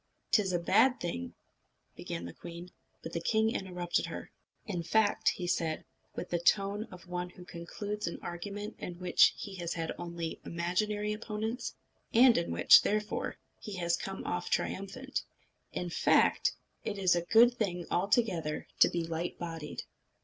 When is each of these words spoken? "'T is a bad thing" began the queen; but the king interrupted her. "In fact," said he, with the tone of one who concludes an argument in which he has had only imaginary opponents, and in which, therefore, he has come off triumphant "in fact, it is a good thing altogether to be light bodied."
"'T 0.31 0.41
is 0.41 0.51
a 0.51 0.57
bad 0.57 0.99
thing" 0.99 1.35
began 1.95 2.25
the 2.25 2.33
queen; 2.33 2.71
but 3.03 3.13
the 3.13 3.21
king 3.21 3.51
interrupted 3.53 4.07
her. 4.07 4.31
"In 4.65 4.81
fact," 4.81 5.31
said 5.45 5.77
he, 5.77 5.83
with 6.15 6.31
the 6.31 6.39
tone 6.39 6.85
of 6.85 7.05
one 7.07 7.29
who 7.29 7.45
concludes 7.45 8.07
an 8.07 8.17
argument 8.23 8.77
in 8.79 8.95
which 8.97 9.35
he 9.37 9.53
has 9.57 9.75
had 9.75 9.91
only 9.99 10.41
imaginary 10.43 11.13
opponents, 11.13 11.75
and 12.15 12.35
in 12.35 12.49
which, 12.49 12.81
therefore, 12.81 13.37
he 13.59 13.73
has 13.75 13.95
come 13.95 14.25
off 14.25 14.49
triumphant 14.49 15.21
"in 15.71 15.91
fact, 15.91 16.53
it 16.83 16.97
is 16.97 17.15
a 17.15 17.21
good 17.21 17.53
thing 17.53 17.85
altogether 17.91 18.65
to 18.79 18.89
be 18.89 19.03
light 19.03 19.37
bodied." 19.37 19.83